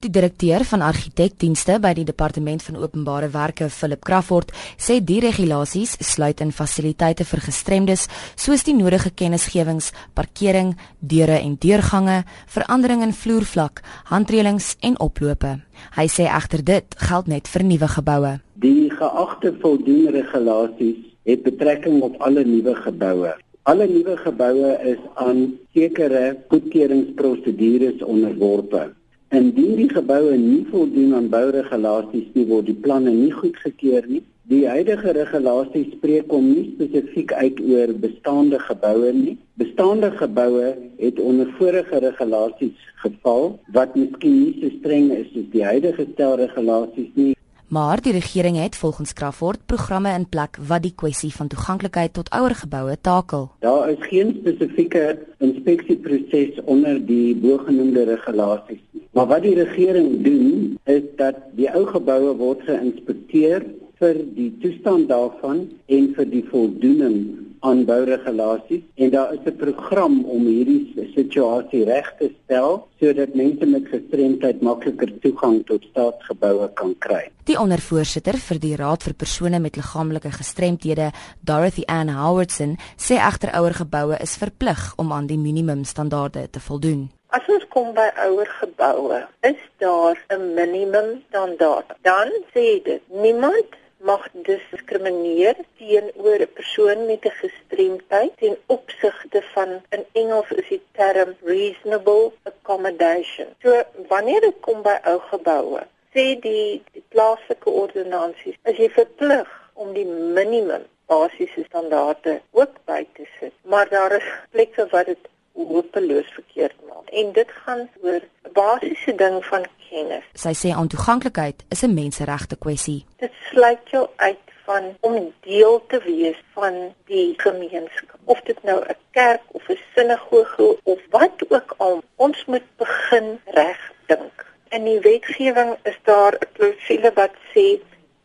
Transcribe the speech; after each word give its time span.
Die 0.00 0.08
direkteur 0.08 0.62
van 0.64 0.80
argitekdienste 0.80 1.74
by 1.84 1.90
die 1.92 2.06
Departement 2.08 2.62
van 2.64 2.78
Openbare 2.80 3.26
Werke, 3.34 3.66
Philip 3.68 4.00
Crawford, 4.00 4.48
sê 4.80 4.94
die 5.04 5.18
regulasies 5.20 5.90
sluit 6.00 6.38
in 6.40 6.54
fasiliteite 6.56 7.26
vir 7.28 7.42
gestremdes 7.44 8.06
soos 8.32 8.62
die 8.64 8.72
nodige 8.72 9.10
kennisgewings, 9.12 9.90
parkering, 10.16 10.70
deure 11.04 11.36
en 11.36 11.58
deurgange, 11.60 12.22
verandering 12.48 13.04
in 13.04 13.12
vloervlak, 13.12 13.82
handreëlings 14.08 14.70
en 14.88 14.96
oplope. 15.04 15.50
Hy 15.98 16.06
sê 16.08 16.24
egter 16.30 16.64
dit 16.70 16.96
geld 17.10 17.28
net 17.28 17.50
vir 17.52 17.66
nuwe 17.68 17.90
geboue. 17.96 18.30
Die 18.64 18.88
geagte 18.94 19.52
voldoende 19.60 20.14
regulasies 20.16 21.02
het 21.28 21.44
betrekking 21.44 22.00
op 22.08 22.16
alle 22.24 22.46
nuwe 22.48 22.72
geboue. 22.86 23.34
Alle 23.68 23.84
nuwe 23.92 24.16
geboue 24.24 24.72
is 24.94 25.04
aan 25.20 25.44
sekere 25.76 26.38
goedkeuringsprosedures 26.48 28.00
onderworpe. 28.00 28.86
Indien 29.30 29.76
die 29.78 29.88
geboue 29.88 30.34
nie 30.34 30.64
voldoen 30.72 31.12
aan 31.14 31.28
bouregulasies 31.30 32.32
nie, 32.34 32.46
word 32.48 32.66
die 32.66 32.74
planne 32.86 33.12
nie 33.14 33.30
goedgekeur 33.30 34.08
nie. 34.10 34.24
Die 34.50 34.64
huidige 34.66 35.12
regulasies 35.14 35.92
spreek 35.92 36.32
hom 36.34 36.48
nie 36.50 36.64
spesifiek 36.72 37.30
uit 37.38 37.60
oor 37.62 37.92
bestaande 38.02 38.58
geboue 38.64 39.12
nie. 39.14 39.36
Bestaande 39.62 40.10
geboue 40.18 40.72
het 40.98 41.20
onder 41.22 41.52
vorige 41.60 42.02
regulasies 42.02 42.88
geval 43.04 43.52
wat 43.76 43.94
miskien 43.94 44.40
nie 44.40 44.56
so 44.58 44.72
streng 44.80 45.12
is 45.14 45.30
soos 45.30 45.46
die 45.54 45.62
huidige 45.68 46.08
stel 46.10 46.34
regulasies 46.42 47.14
nie. 47.14 47.36
Maar 47.70 48.02
die 48.02 48.12
regering 48.12 48.56
het 48.58 48.76
volgens 48.76 49.12
Crawford 49.12 49.66
programme 49.66 50.10
in 50.18 50.28
plek 50.28 50.58
wat 50.66 50.82
die 50.82 50.94
kwessie 50.94 51.30
van 51.34 51.46
toeganklikheid 51.46 52.12
tot 52.12 52.30
ouer 52.30 52.54
geboue 52.54 52.96
takel. 53.00 53.50
Daar 53.58 53.90
is 53.90 54.06
geen 54.10 54.36
spesifieke 54.40 55.18
inspeksieproses 55.38 56.58
onder 56.64 57.06
die 57.06 57.36
bogenoemde 57.36 58.04
regulasies 58.04 58.82
Maar 59.10 59.26
wat 59.26 59.42
die 59.42 59.54
regering 59.54 60.22
doen 60.22 60.78
is 60.84 61.02
dat 61.16 61.34
die 61.58 61.70
ou 61.74 61.82
geboue 61.86 62.34
word 62.38 62.62
geïnspekteer 62.66 63.64
vir 64.00 64.20
die 64.36 64.50
toestand 64.62 65.08
daarvan 65.10 65.64
en 65.90 66.12
vir 66.16 66.28
die 66.30 66.44
voldoening 66.50 67.16
aan 67.60 67.84
bouregulasies 67.84 68.82
en 68.94 69.10
daar 69.10 69.32
is 69.32 69.44
'n 69.44 69.56
program 69.56 70.24
om 70.24 70.44
hierdie 70.46 71.08
situasie 71.14 71.84
reg 71.84 72.14
te 72.18 72.30
stel 72.44 72.88
sodat 73.00 73.34
mense 73.34 73.66
met 73.66 73.88
gestremdheid 73.88 74.60
makliker 74.60 75.10
toegang 75.20 75.66
tot 75.66 75.82
staatsgeboue 75.90 76.70
kan 76.74 76.94
kry. 76.98 77.30
Die 77.44 77.58
ondervoorsitter 77.58 78.38
vir 78.38 78.58
die 78.58 78.76
Raad 78.76 79.02
vir 79.02 79.14
persone 79.14 79.58
met 79.58 79.76
liggaamlike 79.76 80.30
gestremthede, 80.30 81.10
Dorothy 81.40 81.82
Ann 81.86 82.08
Howardson, 82.08 82.76
sê 82.96 83.14
egter 83.14 83.50
ouer 83.58 83.74
geboue 83.74 84.16
is 84.20 84.36
verplig 84.36 84.92
om 84.96 85.12
aan 85.12 85.26
die 85.26 85.38
minimumstandaarde 85.38 86.50
te 86.50 86.60
voldoen. 86.60 87.10
As 87.30 87.46
ons 87.46 87.66
kom 87.70 87.92
by 87.94 88.08
ouer 88.26 88.48
geboue, 88.60 89.20
is 89.40 89.60
daar 89.78 90.16
'n 90.28 90.54
minimum 90.54 91.22
standaard. 91.28 91.86
Dan 92.02 92.28
sê 92.54 92.82
dit 92.82 93.02
niemand 93.08 93.70
mag 94.00 94.28
diskrimineer 94.32 95.56
teenoor 95.78 96.40
'n 96.40 96.52
persoon 96.54 97.06
met 97.06 97.24
'n 97.24 97.38
gestremdheid 97.42 98.32
ten 98.36 98.56
opsigte 98.66 99.42
van 99.54 99.68
in 99.90 100.04
Engels 100.12 100.50
is 100.50 100.68
die 100.68 100.82
term 100.92 101.36
reasonable 101.44 102.32
accommodation. 102.42 103.46
So 103.62 103.82
wanneer 104.08 104.40
dit 104.40 104.60
kom 104.60 104.82
by 104.82 104.96
ou 105.04 105.18
geboue, 105.18 105.82
sê 106.14 106.24
die, 106.40 106.82
die 106.92 107.04
plaaslike 107.08 107.70
ordonnansies, 107.70 108.56
as 108.62 108.76
jy 108.76 108.88
verplig 108.90 109.48
om 109.72 109.92
die 109.92 110.06
minimum 110.06 110.82
basiese 111.06 111.64
standaarde 111.66 112.40
ook 112.50 112.72
by 112.84 113.06
te 113.12 113.26
sit, 113.38 113.52
maar 113.62 113.88
daar 113.88 114.12
is 114.12 114.28
plekke 114.50 114.86
waar 114.90 115.04
dit 115.04 115.28
hopeloos 115.52 116.30
verkeerd 116.32 116.76
maak. 116.88 117.08
En 117.08 117.32
dit 117.32 117.50
gaan 117.50 117.88
oor 118.02 118.20
'n 118.20 118.52
basiese 118.52 119.14
ding 119.14 119.44
van 119.44 119.66
kennis. 119.88 120.24
Sy 120.32 120.52
sê 120.54 120.76
ontoeganklikheid 120.76 121.64
is 121.68 121.82
'n 121.82 121.94
menseregte 121.94 122.56
kwessie. 122.56 123.04
Dit 123.16 123.32
sluit 123.60 123.90
jou 123.92 124.06
uit 124.16 124.52
van 124.64 124.84
om 125.00 125.32
deel 125.44 125.82
te 125.86 125.98
wees 126.04 126.36
van 126.56 126.76
die 127.10 127.34
gemeenskap. 127.36 128.20
Of 128.24 128.40
dit 128.48 128.62
nou 128.62 128.78
'n 128.80 128.96
kerk 129.10 129.42
of 129.52 129.68
'n 129.68 129.78
sinagoge 129.94 130.78
of 130.82 131.00
wat 131.10 131.36
ook 131.48 131.74
al, 131.76 132.02
ons 132.16 132.44
moet 132.44 132.68
begin 132.76 133.40
reg 133.44 133.92
dink. 134.06 134.46
In 134.68 134.84
die 134.84 135.00
wetgewing 135.00 135.76
is 135.82 135.98
daar 136.02 136.34
'n 136.34 136.52
klousule 136.52 137.10
wat 137.14 137.34
sê 137.52 137.66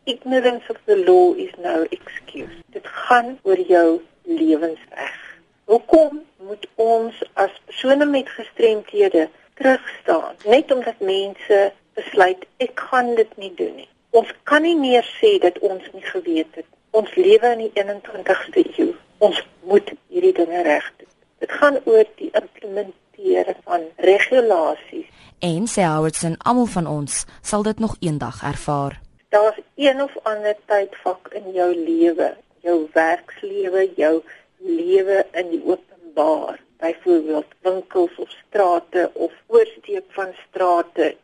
ignorance 0.04 0.66
of 0.68 0.78
the 0.84 0.98
law 1.04 1.38
is 1.38 1.52
no 1.58 1.82
excuse. 1.82 2.56
Dit 2.66 2.86
gaan 2.86 3.38
oor 3.42 3.60
jou 3.60 4.00
lewensreg. 4.22 5.20
Hoekom 5.64 6.24
moet 6.36 6.66
ons 6.74 7.14
as 7.32 7.60
persone 7.64 8.04
met 8.04 8.28
gestremthede 8.28 9.28
terugstaan 9.54 10.34
net 10.44 10.72
omdat 10.72 10.98
mense 10.98 11.72
besluit 11.94 12.46
ek 12.56 12.80
gaan 12.80 13.14
dit 13.14 13.36
nie 13.36 13.54
doen 13.54 13.74
nie. 13.74 13.88
Ons 14.10 14.30
kan 14.44 14.62
nie 14.62 14.76
meer 14.76 15.06
sê 15.20 15.36
dat 15.42 15.58
ons 15.58 15.82
nie 15.92 16.04
geweet 16.04 16.54
het. 16.54 16.68
Ons 16.90 17.14
lewe 17.14 17.52
in 17.56 17.64
die 17.66 17.72
21ste 17.74 18.62
eeu. 18.76 18.92
Ons 19.18 19.40
moet 19.64 19.90
hierdie 20.08 20.32
dinge 20.36 20.62
regdoen. 20.62 21.10
Dit 21.42 21.52
gaan 21.52 21.76
oor 21.84 22.04
die 22.20 22.30
implementering 22.32 23.58
van 23.64 23.88
regulasies. 23.96 25.08
En 25.44 25.66
sê 25.68 25.84
Howardson, 25.84 26.38
almal 26.38 26.70
van 26.72 26.86
ons 26.86 27.24
sal 27.42 27.62
dit 27.66 27.78
nog 27.78 27.96
eendag 28.00 28.42
ervaar. 28.42 29.00
Daar's 29.28 29.58
een 29.74 30.02
of 30.02 30.14
ander 30.22 30.56
tydvak 30.64 31.28
in 31.36 31.50
jou 31.52 31.74
lewe, 31.74 32.30
jou 32.64 32.78
werkslewe, 32.92 33.90
jou 33.96 34.22
lewe 34.56 35.26
in 35.32 35.50
die 35.50 35.62
openbaar, 35.64 36.60
byvoorbeeld 36.80 37.52
winkels 37.60 38.16
of 38.16 38.30
strate 38.30 39.10
of 39.12 39.32
oorsteek 39.46 40.04
van 40.16 40.32
strate, 40.48 41.16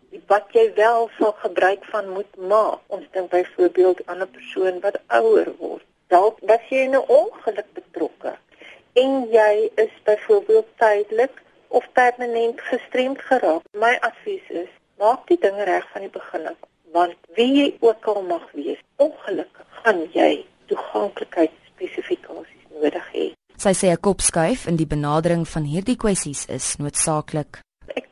jy 0.63 0.73
wel 0.75 1.11
sal 1.19 1.35
gebruik 1.43 1.85
van 1.91 2.09
moet 2.17 2.37
maak. 2.37 2.81
Ons 2.87 3.07
dink 3.15 3.31
byvoorbeeld 3.31 4.07
aan 4.07 4.23
'n 4.23 4.31
persoon 4.31 4.81
wat 4.81 5.01
ouer 5.07 5.49
word. 5.59 5.85
Dalk 6.07 6.39
was 6.41 6.65
jy 6.71 6.83
in 6.89 6.97
'n 6.97 7.09
ongeluk 7.21 7.71
betrokke 7.73 8.37
en 8.93 9.29
jy 9.31 9.71
is 9.75 9.95
byvoorbeeld 10.05 10.69
tydelik 10.77 11.43
of 11.69 11.85
permanent 11.93 12.61
gestremd 12.61 13.21
geraak. 13.21 13.63
My 13.73 13.97
advies 14.01 14.47
is: 14.49 14.69
maak 14.99 15.27
die 15.27 15.39
dinge 15.41 15.65
reg 15.65 15.89
van 15.93 16.01
die 16.01 16.11
begin 16.11 16.47
af, 16.47 16.61
want 16.93 17.17
wie 17.35 17.53
jy 17.61 17.77
ook 17.81 18.05
al 18.05 18.23
mag 18.23 18.47
wees, 18.53 18.81
ongelukkig 18.97 19.67
gaan 19.83 20.01
jy 20.13 20.47
toeganklikheid 20.67 21.51
spesifikasies 21.75 22.65
nodig 22.71 23.07
hê. 23.13 23.33
Sy 23.57 23.73
sê 23.81 23.87
'n 23.91 24.01
kopskuif 24.01 24.67
in 24.67 24.77
die 24.77 24.87
benadering 24.87 25.49
van 25.49 25.63
hierdie 25.63 25.97
kwessies 25.97 26.47
is 26.47 26.77
noodsaaklik. 26.77 27.61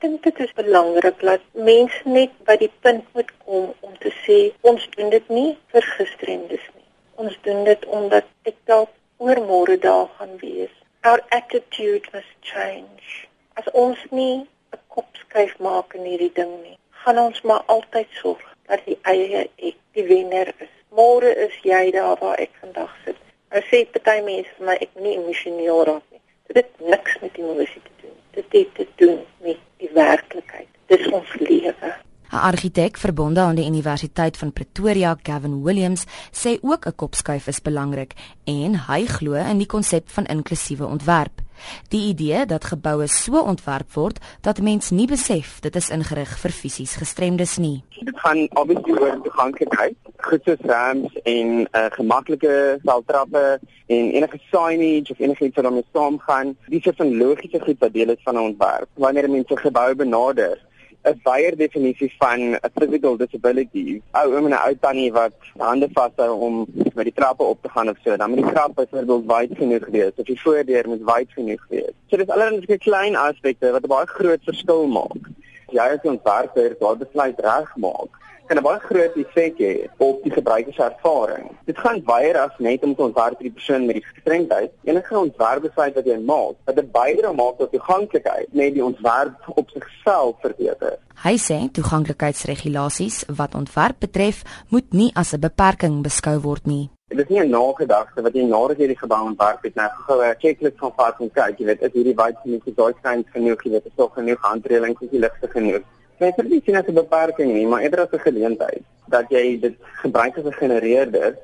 Dink 0.00 0.22
dit 0.22 0.38
is 0.38 0.52
belangrik 0.56 1.20
dat 1.20 1.42
mense 1.52 2.08
net 2.08 2.36
by 2.48 2.54
die 2.60 2.70
punt 2.84 3.08
moet 3.16 3.32
kom 3.44 3.66
om 3.84 3.96
te 4.00 4.12
sê 4.22 4.38
ons 4.70 4.86
doen 4.94 5.10
dit 5.12 5.26
nie 5.28 5.50
vir 5.74 5.88
gestremdes 5.96 6.62
nie. 6.76 6.86
Ons 7.20 7.36
doen 7.44 7.60
dit 7.68 7.84
omdat 7.98 8.30
ek 8.48 8.56
dalk 8.70 8.94
oor 9.20 9.42
môre 9.50 9.76
daar 9.82 10.08
gaan 10.16 10.32
wees. 10.40 10.72
Our 11.04 11.20
attitude 11.36 12.08
must 12.16 12.32
change. 12.52 13.28
As 13.60 13.68
ons 13.84 14.00
nie 14.10 14.48
'n 14.72 14.80
kopskuif 14.96 15.52
maak 15.68 15.92
in 16.00 16.08
hierdie 16.08 16.32
ding 16.40 16.56
nie, 16.62 16.78
gaan 17.04 17.20
ons 17.26 17.42
maar 17.42 17.62
altyd 17.76 18.08
sorg 18.22 18.44
dat 18.72 18.80
die 18.88 18.98
eie 19.02 19.48
ek 19.68 19.76
die 19.92 20.08
wenner 20.12 20.54
is. 20.64 20.74
Môre 20.88 21.36
is 21.46 21.56
jy 21.62 21.90
daar 21.90 22.16
waar 22.24 22.40
ek 22.40 22.56
vandag 22.64 22.96
sit. 23.04 23.20
Ek 23.50 23.68
sê 23.68 23.84
party 23.92 24.20
mense 24.24 24.56
vir 24.56 24.66
my 24.66 24.80
ek 24.80 24.96
nie 24.96 25.18
emosioneel 25.20 25.84
raak 25.84 26.06
nie. 26.10 26.24
Dit 26.46 26.56
het 26.64 26.86
niks 26.94 27.18
met 27.20 27.36
emosie 27.36 27.82
te 27.82 27.94
doen. 28.02 28.16
Dit 28.38 28.48
het 28.52 28.74
te 28.74 28.86
doen 28.96 29.26
met 29.44 29.68
die 29.80 29.90
werklikheid. 29.96 30.68
Dis 30.90 31.08
ons 31.10 31.34
lewe. 31.40 31.96
'n 32.30 32.36
Argitek 32.36 32.96
verbonde 32.96 33.40
aan 33.40 33.58
die 33.58 33.66
Universiteit 33.66 34.36
van 34.36 34.52
Pretoria, 34.52 35.16
Gavin 35.22 35.62
Williams, 35.62 36.04
sê 36.30 36.58
ook 36.62 36.86
'n 36.86 36.94
kopskuif 36.94 37.46
is 37.46 37.62
belangrik 37.62 38.12
en 38.44 38.74
hy 38.86 39.06
glo 39.06 39.32
in 39.34 39.58
die 39.58 39.66
konsep 39.66 40.08
van 40.10 40.26
inklusiewe 40.26 40.86
ontwerp. 40.86 41.42
Die 41.88 42.08
idee 42.08 42.46
dat 42.46 42.64
geboue 42.64 43.06
so 43.06 43.40
ontwerp 43.40 43.92
word 43.92 44.18
dat 44.40 44.60
mens 44.60 44.90
nie 44.90 45.06
besef 45.06 45.60
dit 45.60 45.76
is 45.76 45.90
ingerig 45.90 46.38
vir 46.38 46.50
fisies 46.50 46.94
gestremdes 46.96 47.56
nie. 47.56 47.84
Dit 48.00 48.18
gaan 48.20 48.48
obviously 48.54 48.92
oor 48.92 49.20
toeganklikheid, 49.22 49.96
goeie 50.30 50.56
ramps 50.70 51.14
en 51.22 51.48
'n 51.60 51.68
uh, 51.72 51.90
gemaklike 51.98 52.78
saltrappe 52.84 53.60
en 53.86 54.10
enige 54.16 54.38
signage 54.50 55.12
of 55.12 55.18
enigiets 55.18 55.54
wat 55.54 55.64
daarmee 55.64 55.92
saamgaan. 55.92 56.56
Dis 56.66 56.86
'n 56.86 57.16
logiese 57.22 57.60
goed 57.60 57.78
wat 57.78 57.92
deel 57.92 58.10
is 58.10 58.22
van 58.24 58.34
'n 58.34 58.48
ontwerp. 58.50 58.88
Wanneer 58.94 59.30
mense 59.30 59.56
gebou 59.56 59.94
benader, 59.94 60.58
'n 61.02 61.20
baie 61.22 61.56
definisie 61.56 62.12
van 62.18 62.40
'n 62.40 62.72
physical 62.74 63.16
disability. 63.16 64.02
Ou 64.12 64.26
oom 64.34 64.46
en 64.46 64.52
'n 64.52 64.62
ou 64.66 64.74
tannie 64.80 65.12
wat 65.12 65.36
hande 65.56 65.88
vashou 65.92 66.32
om 66.46 66.66
met 66.94 67.04
die 67.04 67.18
trappe 67.20 67.42
op 67.42 67.62
te 67.62 67.68
gaan 67.68 67.88
of 67.88 67.96
so, 68.04 68.16
dan 68.16 68.30
moet 68.30 68.42
die 68.42 68.52
trap 68.52 68.74
byvoorbeeld 68.74 69.24
wyd 69.26 69.50
genoeg 69.56 69.86
wees 69.86 70.16
of 70.16 70.26
die 70.26 70.40
voordeur 70.40 70.88
moet 70.88 71.04
wyd 71.14 71.30
genoeg 71.32 71.64
wees. 71.68 71.94
So 72.08 72.16
dis 72.16 72.28
allerlei 72.28 72.78
klein 72.78 73.16
aspekte 73.16 73.70
wat 73.70 73.84
'n 73.84 73.94
baie 73.96 74.06
groot 74.06 74.42
verskil 74.44 74.86
maak. 74.86 75.22
Jy 75.70 75.86
as 75.94 76.02
ontwerper 76.02 76.76
daar 76.78 76.96
besluit 76.96 77.40
reg 77.40 77.76
maak 77.76 78.20
kan 78.50 78.58
'n 78.58 78.66
baie 78.66 78.80
groot 78.90 79.14
effek 79.22 79.58
hê 79.58 79.74
op 79.96 80.22
die 80.22 80.32
gebruikerservaring. 80.32 81.46
Dit 81.70 81.78
gaan 81.78 82.02
baie 82.02 82.38
as 82.38 82.56
net 82.58 82.82
om 82.82 82.94
te 82.94 83.02
ontwerp 83.02 83.36
vir 83.38 83.46
die 83.48 83.58
persoon 83.58 83.86
met 83.86 83.94
die 83.98 84.08
gestremdheid. 84.10 84.70
Enige 84.84 85.18
ontwerpbesluit 85.18 85.94
wat 85.94 86.06
jy 86.06 86.18
maak, 86.18 86.54
wat 86.66 86.78
'n 86.78 86.90
bydrae 86.98 87.34
maak 87.34 87.58
tot 87.58 87.70
toeganklikheid, 87.72 88.48
net 88.52 88.74
die 88.74 88.84
ontwerp 88.84 89.36
op 89.54 89.68
sigself 89.70 90.34
verbeter. 90.40 90.98
Hy 91.22 91.36
sê 91.36 91.70
toeganklikheidsregulasies 91.72 93.24
wat 93.40 93.54
ontwerp 93.54 93.98
betref, 93.98 94.42
moet 94.68 94.92
nie 94.92 95.10
as 95.14 95.32
'n 95.32 95.40
beperking 95.40 96.02
beskou 96.02 96.40
word 96.40 96.66
nie. 96.66 96.90
Dit 97.08 97.18
is 97.18 97.28
nie 97.28 97.40
'n 97.40 97.50
nagedagte 97.50 98.22
wat 98.22 98.34
jy 98.34 98.44
nadat 98.44 98.78
jy 98.78 98.86
die 98.86 99.02
gebou 99.04 99.22
ontwerp 99.26 99.62
het, 99.62 99.74
net 99.76 99.92
gou 100.06 100.18
'n 100.22 100.34
checklist 100.38 100.78
van 100.78 100.92
vat 100.96 101.20
en 101.20 101.30
kyk, 101.30 101.58
jy 101.58 101.66
weet, 101.66 101.82
is 101.82 101.92
hierdie 101.92 102.16
wyd 102.16 102.36
genoeg, 102.42 102.66
is 102.66 102.74
daai 102.74 102.94
skyn 102.98 103.24
genoeg, 103.32 103.62
jy 103.64 103.70
weet, 103.70 103.86
is 103.86 103.92
tog 103.96 104.14
genoeg 104.14 104.40
handreëlings, 104.40 105.02
is 105.02 105.10
die 105.10 105.20
ligte 105.20 105.48
genoeg. 105.48 105.82
Net 106.20 106.36
vir 106.36 106.48
die 106.50 106.60
sien 106.64 106.76
as 106.76 106.88
'n 106.88 106.94
beperking 106.94 107.50
nie, 107.54 107.66
maar 107.66 107.80
eerder 107.80 108.00
as 108.04 108.12
'n 108.12 108.20
geleentheid 108.28 108.82
dat 109.08 109.30
jy 109.30 109.58
dit 109.60 109.76
gebruik 110.02 110.36
as 110.38 110.44
'n 110.44 110.52
genereerder. 110.52 111.38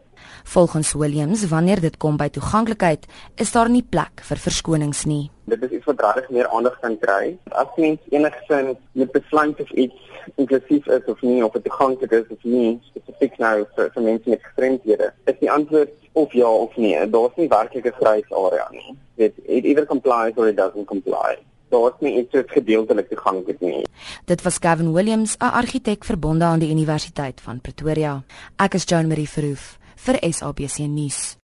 Volgens 0.45 0.93
Williams, 0.93 1.49
wanneer 1.49 1.81
dit 1.81 1.97
kom 1.97 2.17
by 2.17 2.29
toeganklikheid, 2.29 3.07
is 3.35 3.53
daar 3.53 3.71
nie 3.71 3.83
plek 3.83 4.21
vir 4.23 4.37
verskonings 4.37 5.05
nie. 5.05 5.31
Dit 5.45 5.63
is 5.63 5.71
iets 5.71 5.85
wat 5.85 6.01
regtig 6.01 6.31
meer 6.31 6.49
aandag 6.49 6.79
kan 6.81 6.99
kry. 6.99 7.39
As 7.45 7.67
mens 7.77 8.01
enigsins 8.11 8.77
met 8.93 9.13
besluit 9.13 9.61
of 9.61 9.71
iets 9.71 9.95
inklusief 10.37 10.87
is 10.87 11.05
of 11.07 11.23
nie 11.23 11.45
of 11.45 11.53
dit 11.53 11.65
toeganklik 11.65 12.11
is 12.11 12.29
of 12.29 12.45
nie, 12.45 12.81
spesifiek 12.83 13.39
nou 13.39 13.67
vir, 13.75 13.91
vir 13.95 14.03
mense 14.03 14.29
met 14.29 14.43
gestremdhede, 14.43 15.13
is 15.25 15.39
die 15.39 15.51
antwoord 15.51 15.93
of 16.13 16.33
ja 16.33 16.51
of 16.51 16.77
nee. 16.77 17.11
Daar's 17.11 17.37
nie 17.37 17.49
werklik 17.49 17.87
'n 17.87 17.99
grys 18.01 18.31
area 18.31 18.69
nie. 18.71 18.99
Dit 19.15 19.35
either 19.47 19.87
complies 19.87 20.37
or 20.37 20.49
it 20.49 20.57
doesn't 20.57 20.87
comply 20.87 21.39
daar's 21.71 22.01
nie 22.01 22.19
iets 22.21 22.33
soos 22.33 22.51
gedeeltelik 22.53 23.09
toeganklik 23.09 23.61
nie. 23.61 23.85
Dit 24.25 24.43
was 24.43 24.59
Gavin 24.61 24.93
Williams, 24.93 25.37
'n 25.39 25.53
argitek 25.63 26.05
verbonde 26.05 26.45
aan 26.45 26.59
die 26.59 26.71
Universiteit 26.71 27.41
van 27.41 27.61
Pretoria. 27.61 28.23
Ek 28.57 28.75
is 28.75 28.85
Joan 28.85 29.09
Marie 29.09 29.29
Verhoef 29.29 29.79
vir 29.97 30.19
SABC 30.33 30.79
nuus. 30.79 31.37